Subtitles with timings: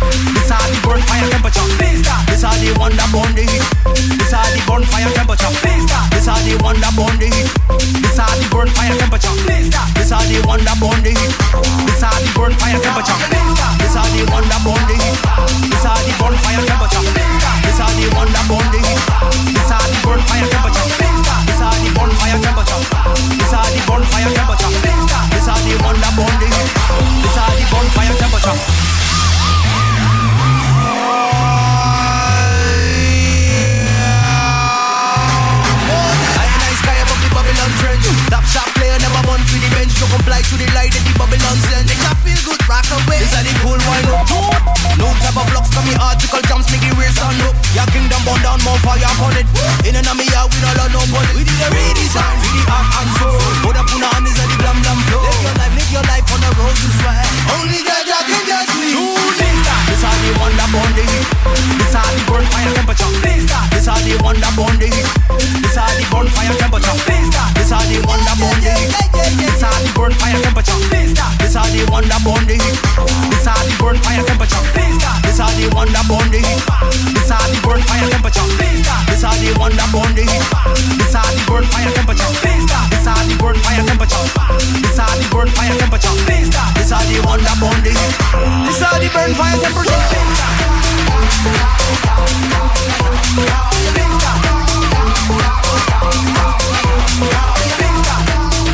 [0.00, 1.60] This are the burn fire temperature.
[1.76, 3.60] This are the one that burn the heat.
[4.16, 5.52] This are the burn fire temperature.
[6.08, 7.52] This are the one that burn the heat.
[8.00, 9.28] This are the burn fire temperature.
[9.44, 11.32] This are the one that burn the heat.
[11.84, 13.18] This are the burn fire temperature.
[13.76, 15.20] This are the one that burn the heat.
[15.68, 17.04] This are the burn fire temperature.
[17.60, 19.00] This are the one that burn the heat.
[19.52, 20.88] This are the burn fire temperature.
[21.44, 22.80] This are the burn fire temperature.
[23.36, 24.72] This are the burn fire temperature.
[25.28, 26.72] This are the one that burn the heat.
[27.20, 27.70] This are the
[37.60, 38.00] London.
[38.26, 39.98] Stop Lapshop player burn fire temperature.
[40.00, 43.20] So comply to the light that the Babylon send Make ya feel good, rock away.
[43.20, 44.24] This are the cool wine up.
[44.96, 47.54] No type of blocks, come me article jumps Make it real stand up.
[47.76, 49.46] Your kingdom burn down, more fire upon it.
[49.84, 52.88] In and me yard, we don't love nobody We did a redesign for the heart
[52.96, 53.36] and soul.
[53.64, 55.20] Put up on the hand is the blam blam flow.
[55.20, 57.28] Live your life, live your life on the road to sweat
[57.60, 59.20] Only God, God can judge me.
[60.00, 61.28] This are the one burn the heat.
[61.76, 63.04] This are the burn fire temperature
[63.68, 65.04] This are the one burn the heat.
[65.60, 66.96] This are the burn fire temperature
[67.52, 70.78] This are the one burn the heat This are the the burn fire temperature.
[71.40, 72.78] This are the one that burn the heat.
[73.30, 74.62] This are the burn fire temperature.
[75.26, 76.62] This are the one that burn the heat.
[77.10, 78.46] This are the burn fire temperature.
[79.10, 80.44] This are the one that burn the heat.
[80.96, 82.30] This are the burn fire temperature.
[82.40, 84.24] This are burn fire temperature.
[84.78, 86.14] This are the burn fire temperature.
[86.78, 88.14] This are the one that burn the heat.
[88.68, 90.00] This are the burn fire temperature.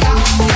[0.08, 0.46] Oh.